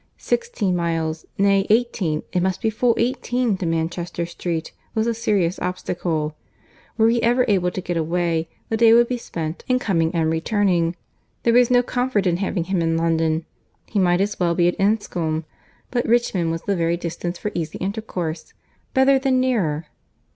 Sixteen 0.17 0.75
miles—nay, 0.75 1.67
eighteen—it 1.69 2.41
must 2.41 2.59
be 2.59 2.71
full 2.71 2.95
eighteen 2.97 3.55
to 3.57 3.67
Manchester 3.67 4.25
street—was 4.25 5.05
a 5.05 5.13
serious 5.13 5.59
obstacle. 5.59 6.35
Were 6.97 7.09
he 7.09 7.21
ever 7.21 7.45
able 7.47 7.69
to 7.69 7.81
get 7.81 7.97
away, 7.97 8.49
the 8.69 8.77
day 8.77 8.93
would 8.93 9.07
be 9.07 9.19
spent 9.19 9.63
in 9.67 9.77
coming 9.77 10.09
and 10.15 10.31
returning. 10.31 10.95
There 11.43 11.53
was 11.53 11.69
no 11.69 11.83
comfort 11.83 12.25
in 12.25 12.37
having 12.37 12.63
him 12.63 12.81
in 12.81 12.97
London; 12.97 13.45
he 13.85 13.99
might 13.99 14.21
as 14.21 14.39
well 14.39 14.55
be 14.55 14.67
at 14.67 14.79
Enscombe; 14.79 15.45
but 15.91 16.07
Richmond 16.07 16.49
was 16.49 16.63
the 16.63 16.75
very 16.75 16.97
distance 16.97 17.37
for 17.37 17.51
easy 17.53 17.77
intercourse. 17.77 18.55
Better 18.95 19.19
than 19.19 19.39
nearer! 19.39 19.85